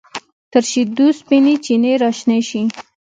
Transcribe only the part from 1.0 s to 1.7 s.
سپینې